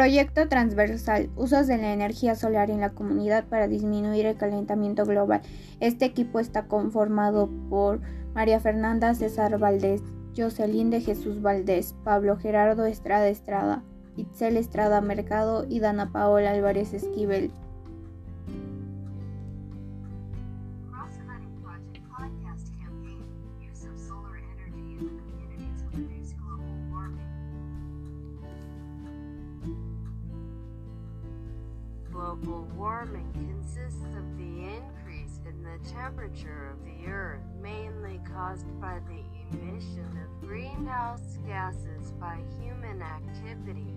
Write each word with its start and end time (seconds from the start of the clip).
Proyecto 0.00 0.48
transversal, 0.48 1.28
usos 1.36 1.66
de 1.66 1.76
la 1.76 1.92
energía 1.92 2.34
solar 2.34 2.70
en 2.70 2.80
la 2.80 2.88
comunidad 2.88 3.44
para 3.44 3.68
disminuir 3.68 4.24
el 4.24 4.38
calentamiento 4.38 5.04
global. 5.04 5.42
Este 5.78 6.06
equipo 6.06 6.40
está 6.40 6.68
conformado 6.68 7.50
por 7.68 8.00
María 8.32 8.60
Fernanda 8.60 9.14
César 9.14 9.58
Valdés, 9.58 10.00
Jocelyn 10.34 10.88
de 10.88 11.02
Jesús 11.02 11.42
Valdés, 11.42 11.94
Pablo 12.02 12.38
Gerardo 12.38 12.86
Estrada 12.86 13.28
Estrada, 13.28 13.84
Itzel 14.16 14.56
Estrada 14.56 15.02
Mercado 15.02 15.66
y 15.68 15.80
Dana 15.80 16.10
Paola 16.10 16.52
Álvarez 16.52 16.94
Esquivel. 16.94 17.50
Global 32.30 32.68
warming 32.76 33.28
consists 33.32 34.04
of 34.16 34.38
the 34.38 34.76
increase 34.76 35.40
in 35.48 35.64
the 35.64 35.90
temperature 35.90 36.70
of 36.70 36.78
the 36.84 37.10
Earth, 37.10 37.42
mainly 37.60 38.20
caused 38.24 38.68
by 38.80 39.00
the 39.08 39.58
emission 39.58 40.06
of 40.22 40.48
greenhouse 40.48 41.38
gases 41.44 42.12
by 42.20 42.38
human 42.60 43.02
activity. 43.02 43.96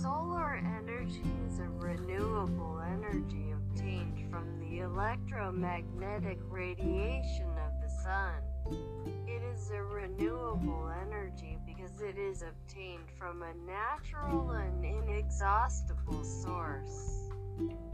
Solar 0.00 0.60
energy 0.80 1.22
is 1.46 1.60
a 1.60 1.68
renewable 1.78 2.82
energy 2.90 3.52
obtained 3.52 4.28
from 4.28 4.58
the 4.58 4.80
electromagnetic 4.80 6.40
radiation 6.50 7.50
of 7.50 7.70
the 7.84 8.02
sun. 8.02 8.51
It 8.70 9.42
is 9.54 9.70
a 9.70 9.82
renewable 9.82 10.92
energy 11.06 11.58
because 11.66 12.00
it 12.00 12.18
is 12.18 12.42
obtained 12.42 13.08
from 13.18 13.42
a 13.42 13.54
natural 13.66 14.50
and 14.50 14.84
inexhaustible 14.84 16.24
source. 16.24 17.30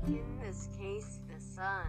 In 0.07 0.39
this 0.41 0.69
case, 0.79 1.21
the 1.29 1.41
sun. 1.41 1.87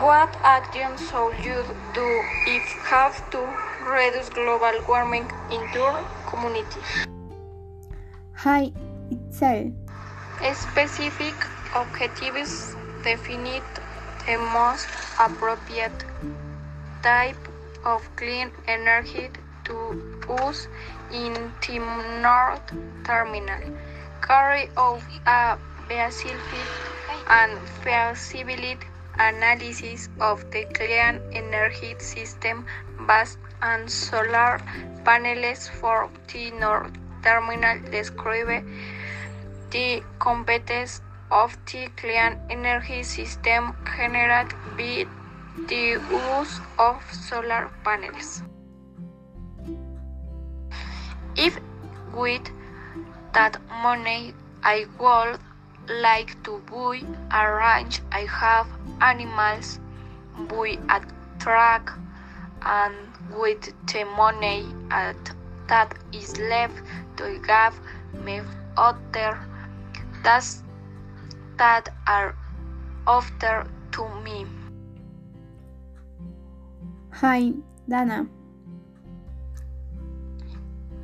What 0.00 0.36
actions 0.42 1.00
should 1.10 1.44
you 1.44 1.64
do 1.94 2.22
if 2.46 2.62
have 2.84 3.30
to 3.30 3.40
reduce 3.84 4.28
global 4.28 4.80
warming 4.88 5.30
in 5.50 5.60
your 5.74 6.04
community? 6.26 6.80
Hi, 8.36 8.72
Itzel. 9.10 9.74
Specific 10.54 11.34
objectives 11.74 12.74
define 13.02 13.62
the 14.26 14.36
most 14.36 14.86
appropriate 15.18 16.04
type 17.02 17.48
of 17.84 18.04
clean 18.16 18.52
energy 18.66 19.30
to 19.64 19.76
use 20.28 20.68
in 21.12 21.32
the 21.60 21.78
North 22.22 22.72
Terminal. 23.04 23.62
Carry 24.20 24.70
out 24.76 25.02
a 25.26 25.58
feasibility 25.88 26.62
and 27.28 27.58
feasibility 27.82 28.86
analysis 29.18 30.08
of 30.20 30.50
the 30.50 30.64
clean 30.72 31.20
energy 31.32 31.94
system 31.98 32.64
based 33.06 33.38
on 33.62 33.88
solar 33.88 34.60
panels 35.04 35.68
for 35.68 36.08
the 36.32 36.50
North 36.52 36.92
Terminal 37.22 37.78
describe 37.90 38.64
the 39.70 40.02
competence 40.18 41.00
of 41.30 41.56
the 41.66 41.88
clean 41.96 42.38
energy 42.50 43.02
system 43.02 43.74
generated 43.96 44.54
by 44.76 45.06
the 45.68 46.00
use 46.10 46.60
of 46.78 47.02
solar 47.12 47.70
panels. 47.84 48.42
If 51.36 51.58
with 52.12 52.50
that 53.32 53.60
money 53.82 54.34
I 54.62 54.86
would 54.98 55.38
like 55.88 56.42
to 56.44 56.62
buy 56.70 57.00
a 57.32 57.52
ranch, 57.52 58.00
I 58.12 58.26
have 58.26 58.66
animals, 59.00 59.78
buy 60.48 60.78
a 60.88 61.00
truck, 61.38 61.98
and 62.62 62.94
with 63.38 63.72
the 63.86 64.04
money 64.04 64.66
that 65.68 65.94
is 66.12 66.36
left 66.38 66.82
to 67.16 67.38
give 67.38 68.24
me 68.24 68.40
other 68.76 69.38
tasks 70.22 70.62
that 71.60 71.90
are 72.06 72.34
offered 73.06 73.68
to 73.92 74.08
me. 74.24 74.46
Hi, 77.12 77.52
Dana. 77.86 78.26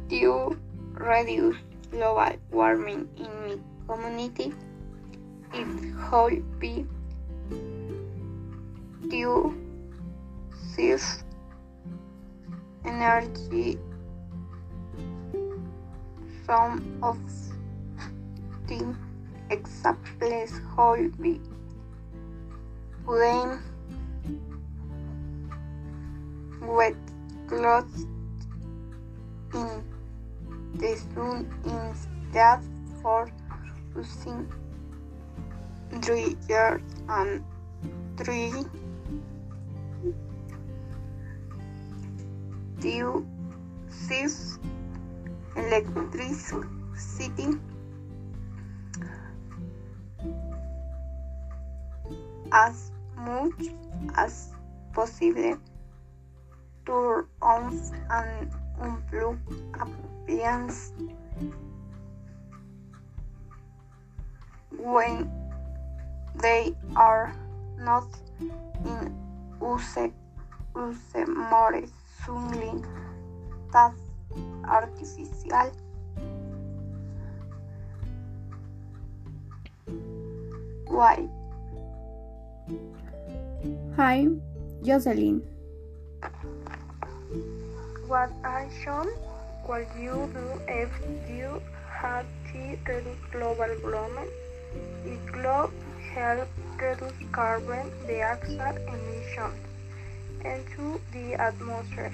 To 0.08 0.56
reduce 0.94 1.56
global 1.90 2.40
warming 2.50 3.06
in 3.18 3.28
my 3.44 3.58
community, 3.86 4.54
it 5.52 5.68
should 6.08 6.58
be 6.58 6.86
to 9.10 9.30
save 10.72 11.04
energy. 12.86 13.78
Some 16.46 16.80
of 17.02 17.18
the 18.68 18.96
examples 19.50 20.60
should 20.74 21.22
be 21.22 21.40
putting 23.04 23.58
wet 26.62 26.96
clothes 27.46 28.06
in 29.54 29.84
the 30.74 30.96
sun 31.14 31.48
instead 31.64 32.60
for 33.02 33.30
using 33.96 34.50
dryers 36.00 36.82
and 37.08 37.44
three 38.16 38.52
to 42.80 43.26
save 43.88 44.32
electricity 45.56 47.48
as 52.52 52.90
much 53.16 53.72
as 54.16 54.54
possible 54.92 55.58
turn 56.84 57.26
off 57.42 57.74
and 58.10 58.50
unplug 58.80 59.38
appliances 59.80 60.92
when 64.78 65.30
they 66.40 66.74
are 66.94 67.34
not 67.78 68.06
in 68.84 69.14
use, 69.60 69.96
use 70.76 71.26
more 71.26 71.82
sunlight 72.24 72.84
that's 73.72 74.00
artificial. 74.64 75.72
Why? 80.86 81.28
Hi, 83.96 84.26
Jocelyn. 84.82 85.40
What 88.08 88.30
action 88.42 89.06
would 89.68 89.86
you 89.96 90.28
do 90.34 90.46
if 90.66 90.90
you 91.30 91.62
had 91.88 92.26
reduce 92.88 93.22
global 93.30 93.70
warming? 93.84 94.30
It 95.04 95.20
could 95.32 95.70
help 96.12 96.48
reduce 96.80 97.12
carbon 97.30 97.92
dioxide 98.08 98.80
emissions 98.88 99.62
into 100.44 101.00
the 101.12 101.34
atmosphere. 101.34 102.12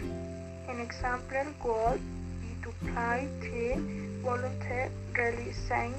An 0.69 0.81
example 0.81 1.47
would 1.65 2.01
be 2.43 2.53
to 2.63 2.69
apply 2.83 3.27
the 3.41 3.81
volunteer 4.23 4.91
releasing 5.17 5.95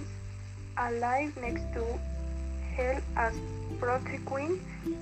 a 0.77 0.91
live 0.91 1.35
next 1.37 1.65
to 1.73 1.99
hell 2.75 3.01
as 3.15 3.33
protecting 3.79 4.59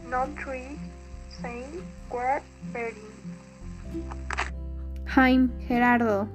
non 0.08 0.36
trees 0.36 0.78
saying 1.42 1.86
were 2.12 2.42
burning. 2.74 3.12
Hi, 5.08 5.38
Gerardo. 5.68 6.28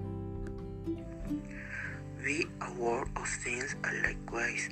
Be 2.25 2.47
aware 2.61 3.05
of 3.17 3.29
things 3.45 3.77
and 3.85 4.03
likewise. 4.03 4.69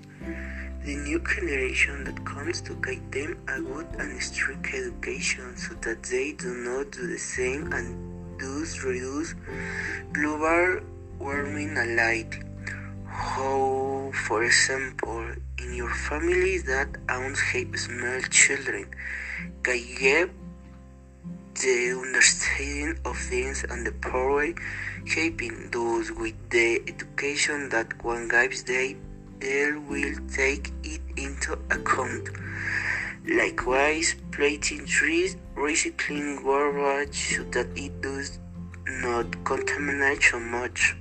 The 0.85 0.97
new 0.97 1.19
generation 1.21 2.05
that 2.05 2.25
comes 2.25 2.61
to 2.63 2.75
guide 2.81 3.11
them 3.13 3.39
a 3.49 3.61
good 3.61 3.87
and 3.99 4.21
strict 4.23 4.67
education 4.75 5.57
so 5.57 5.75
that 5.83 6.03
they 6.03 6.33
do 6.33 6.53
not 6.55 6.91
do 6.91 7.07
the 7.07 7.19
same 7.19 7.73
and 7.73 8.41
thus 8.41 8.83
reduce 8.83 9.35
global 10.13 10.81
warming 11.19 11.79
a 11.79 11.87
lot. 12.01 12.54
How, 13.17 14.11
for 14.27 14.43
example, 14.43 15.25
in 15.59 15.73
your 15.73 15.95
family 15.95 16.59
that 16.59 16.89
owns 17.09 17.39
have 17.39 17.79
small 17.79 18.21
children, 18.23 18.87
can 19.63 19.81
give 20.01 20.31
the 21.55 21.97
understanding 21.97 22.99
of 23.05 23.17
things 23.17 23.65
and 23.71 23.87
the 23.87 23.93
power 23.93 24.53
helping 25.07 25.71
those 25.71 26.11
with 26.11 26.35
the 26.51 26.83
education 26.89 27.69
that 27.69 28.03
one 28.05 28.27
gives 28.27 28.65
they, 28.65 28.97
they 29.39 29.71
will 29.73 30.17
take 30.35 30.73
it 30.83 31.01
into 31.17 31.53
account. 31.71 32.29
Likewise, 33.29 34.17
planting 34.33 34.87
trees, 34.87 35.37
recycling 35.55 36.43
garbage 36.43 37.37
so 37.37 37.45
that 37.45 37.69
it 37.77 38.03
does 38.03 38.41
not 38.87 39.45
contaminate 39.45 40.21
so 40.21 40.41
much. 40.41 40.97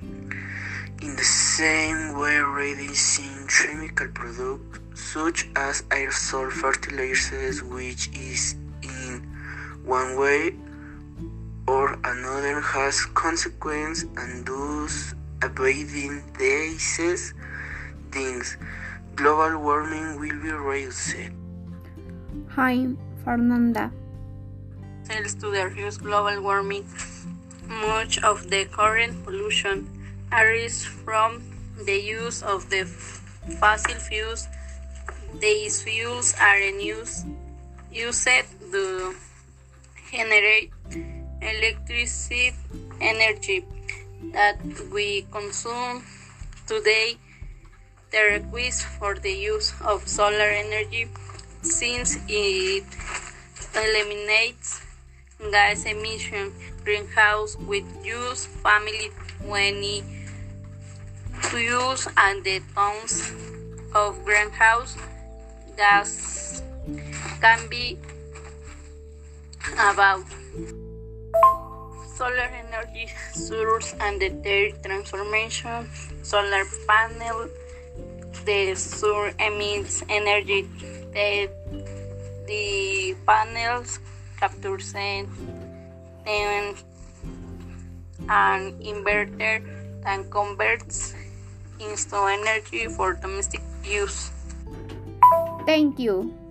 In 1.02 1.16
the 1.16 1.24
same 1.24 2.18
way, 2.18 2.38
reducing 2.38 3.46
chemical 3.48 4.08
products 4.08 4.78
such 4.94 5.48
as 5.56 5.82
aerosol 5.90 6.50
fertilizers, 6.50 7.62
which 7.62 8.08
is 8.14 8.54
in 8.82 9.22
one 9.84 10.16
way 10.16 10.54
or 11.66 11.98
another 12.04 12.60
has 12.60 13.04
consequences 13.14 14.08
and 14.16 14.46
thus 14.46 15.14
avoiding 15.42 16.22
these 16.38 17.34
things, 18.10 18.56
global 19.14 19.58
warming 19.58 20.18
will 20.20 20.40
be 20.42 20.52
reduced. 20.52 21.16
Hi, 22.50 22.86
Fernanda. 23.24 23.90
Thanks 25.04 25.34
to 25.34 25.50
the 25.50 25.66
reduced 25.66 26.02
global 26.02 26.40
warming, 26.42 26.86
much 27.68 28.22
of 28.22 28.48
the 28.48 28.64
current 28.66 29.24
pollution 29.24 29.90
arises 30.34 30.84
from 30.84 31.42
the 31.86 31.94
use 31.94 32.42
of 32.42 32.68
the 32.70 32.84
fossil 33.60 33.94
fuels. 33.94 34.48
These 35.38 35.82
fuels 35.82 36.34
are 36.40 36.58
used, 36.58 37.26
used 37.92 38.28
to 38.72 39.14
generate 40.10 40.70
electricity 41.42 42.52
energy 43.00 43.64
that 44.32 44.58
we 44.92 45.26
consume 45.30 46.02
today. 46.66 47.16
The 48.10 48.38
request 48.38 48.86
for 48.98 49.14
the 49.14 49.32
use 49.32 49.74
of 49.82 50.06
solar 50.06 50.50
energy 50.50 51.08
since 51.62 52.18
it 52.28 52.84
eliminates 53.74 54.82
gas 55.50 55.84
emission 55.84 56.52
greenhouse 56.84 57.56
with 57.66 57.84
use 58.04 58.46
family 58.62 59.10
20 59.42 60.23
use 61.58 62.08
and 62.16 62.42
the 62.44 62.60
tons 62.74 63.32
of 63.94 64.24
greenhouse 64.24 64.96
gas 65.76 66.62
can 67.40 67.68
be 67.68 67.98
about 69.78 70.24
solar 72.16 72.50
energy 72.62 73.08
source 73.32 73.94
and 74.00 74.20
the 74.20 74.74
transformation 74.84 75.88
solar 76.22 76.64
panel 76.86 77.48
the 78.44 78.74
solar 78.74 79.32
emits 79.38 80.02
energy 80.08 80.62
the, 81.12 81.48
the 82.46 83.14
panels 83.26 84.00
capture 84.38 84.78
and 86.26 86.76
an 88.28 88.72
inverter 88.80 89.62
that 90.02 90.30
converts 90.30 91.14
into 91.80 92.16
energy 92.16 92.86
for 92.88 93.14
domestic 93.14 93.62
use. 93.84 94.30
Thank 95.66 95.98
you. 95.98 96.43